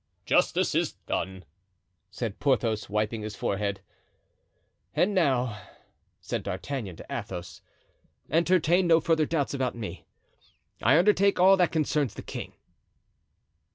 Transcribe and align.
"Justice 0.25 0.73
is 0.73 0.93
done," 1.05 1.45
said 2.09 2.39
Porthos, 2.39 2.89
wiping 2.89 3.21
his 3.21 3.35
forehead. 3.35 3.81
"And 4.95 5.13
now," 5.13 5.61
said 6.19 6.41
D'Artagnan 6.41 6.95
to 6.95 7.05
Athos, 7.07 7.61
"entertain 8.27 8.87
no 8.87 8.99
further 8.99 9.27
doubts 9.27 9.53
about 9.53 9.75
me; 9.75 10.07
I 10.81 10.97
undertake 10.97 11.39
all 11.39 11.55
that 11.57 11.71
concerns 11.71 12.15
the 12.15 12.23
king." 12.23 12.53